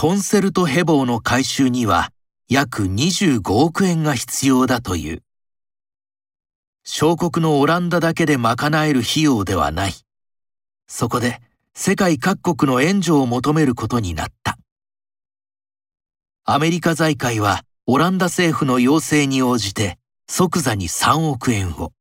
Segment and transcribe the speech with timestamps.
[0.00, 2.12] コンセルトヘボーの改修には
[2.48, 5.24] 約25億円が必要だという。
[6.84, 9.92] 小国のオランダだけで賄える費用ではない。
[10.86, 11.40] そこで
[11.74, 14.56] 世界各国の援助を求めることになった。
[16.44, 21.92] アメリカ財界はオランダ政府の要請に応じて即座に3億円を。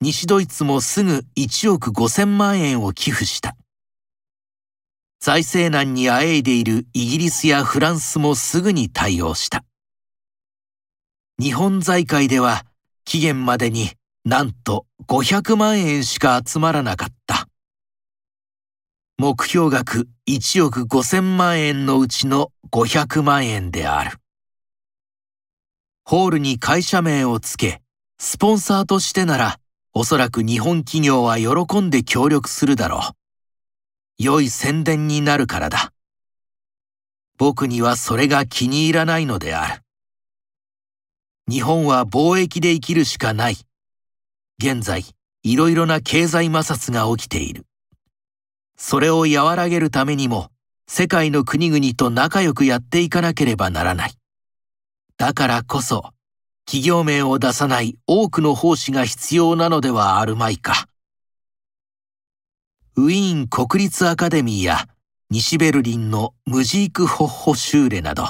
[0.00, 3.56] 西ドイツもすぐ1億5000万円を寄付した。
[5.24, 9.64] 財政難にあえいでいるイギリスやフランスもすぐに対応した。
[11.40, 12.66] 日本財界では
[13.06, 13.88] 期限までに
[14.26, 17.48] なんと500万円しか集まらなかった。
[19.16, 24.18] 目標額1億5000万円のうちの500万円である。
[26.04, 27.80] ホールに会社名をつけ、
[28.18, 29.58] スポンサーとしてなら、
[29.94, 33.23] おそらく日本企業は喜んで協力するだろう。
[34.18, 35.92] 良い宣伝になるからだ。
[37.36, 39.82] 僕にはそれが気に入らないのである。
[41.48, 43.56] 日本は貿易で生きるしかない。
[44.58, 45.04] 現在、
[45.42, 47.66] いろいろな経済摩擦が起きている。
[48.76, 50.50] それを和らげるためにも、
[50.86, 54.12] 世界の国々と仲良くやっていかなければならない。
[55.16, 56.10] だからこそ、
[56.66, 60.88] 企業名を出さない多くの奉仕が必要なのではあるまいか。
[62.96, 64.86] ウィーン国立アカデミーや
[65.28, 68.28] 西ベルリンのムジーク・ホッホ・シューレなど、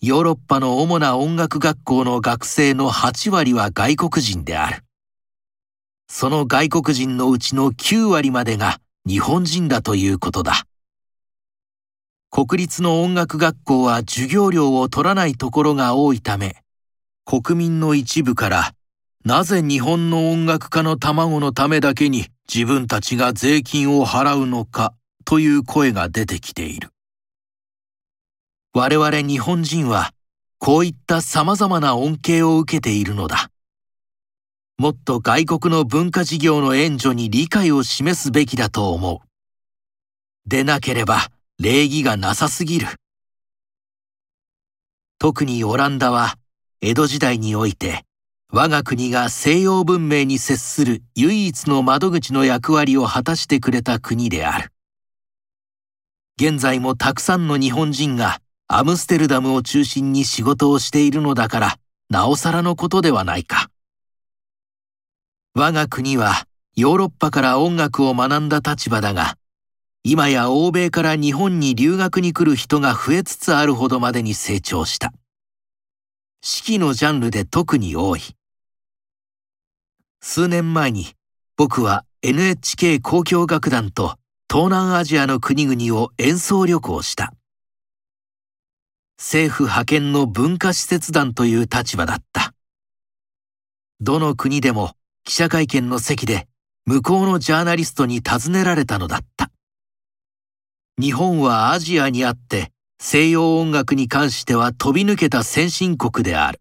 [0.00, 4.84] ヨーロッパの主な音楽学校の学生の8割は外国人である。
[6.08, 10.64] その外国人のうちの9割までが日本人だということだ。
[12.30, 16.54] 国立の音楽学校は授業料を取らないところが多いため、
[17.24, 18.74] 国民の一部から
[19.24, 24.94] なぜ日本の音楽家の卵のためだけに自分たちが税金を払うのか
[25.24, 26.90] という声が出てきている。
[28.72, 30.12] 我々日本人は
[30.58, 33.50] こういった様々な恩恵を受けているのだ。
[34.78, 39.28] もっと外国の文化事業の援助に理解を示すべきだと思う。
[40.46, 42.86] でなければ礼儀がなさすぎる。
[45.18, 46.36] 特にオランダは
[46.80, 48.05] 江戸時代において
[48.58, 54.72] 我が国が西洋文明に接する唯一の窓口の役割を果たしてくれた国である。
[56.40, 61.76] 現在もたくさんの日本人がアムステルダムを中心に仕事をしているのだから、
[62.08, 63.68] なおさらのことではないか。
[65.54, 66.46] 我が国は
[66.76, 69.36] ヨーロッパから音楽を学んだ立場だが、
[70.02, 75.12] 今や欧米から日本に留学に来る人が増えつつあるほどまでに成長した。
[76.40, 78.35] 四季のジャンルで特に多い。
[80.28, 81.14] 数年前に
[81.56, 84.16] 僕は NHK 交響楽団と
[84.50, 87.32] 東南アジアの国々を演奏旅行した。
[89.18, 92.54] 政府派遣の文化施設団という立場だった。
[94.00, 96.48] どの国でも記者会見の席で
[96.86, 99.52] 向こうのジャーナリストに尋ねられたのだった。
[101.00, 106.60] 日本はアジアにあって西洋音楽に関しては飛び抜けた先進国である。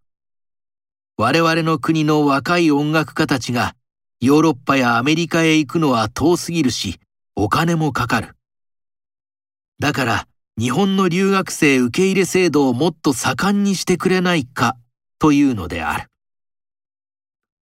[1.17, 3.73] 我々の国の若い音楽家たちが
[4.19, 6.99] ヨーロッパやアメリカへ行くのは遠すぎるし、
[7.37, 8.35] お金もかかる。
[9.79, 10.27] だから
[10.57, 14.75] 日本の留学生受け入れ制度をもっと盛んにしてくれないか
[15.17, 16.09] というのである。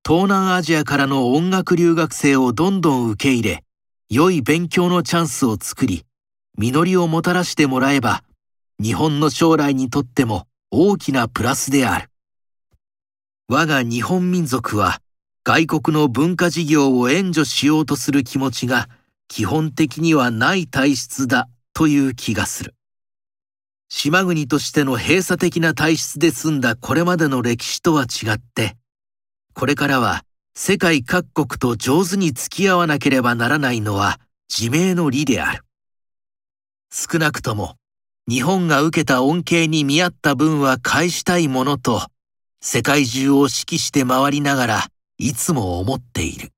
[0.07, 3.65] 東南アジアからの音楽留学生をどんどん受け入れ、
[4.09, 6.05] 良い勉強のチャンスを作り、
[6.57, 8.23] 実りをもたらしてもらえば、
[8.81, 12.10] 日本の将来にとっても大きなプラスである。
[13.53, 15.01] 我が日本民族は
[15.43, 18.89] 外国の文化事業を援助しようとする気持ちが
[19.27, 22.77] 基本的にはない体質だという気がする。
[23.89, 28.77] 島国としての閉鎖的な体質で済んだこれまでの歴史とは違って、
[29.53, 30.23] これからは
[30.55, 35.65] 世界各国と上手に付き合わなければならないのは自明の理である。
[36.93, 37.75] 少なくとも
[38.29, 42.07] 日本が受けた恩恵に見合った分は返したいものと
[42.63, 44.87] 世界中を指揮して回りながら
[45.17, 46.53] いつも思っている。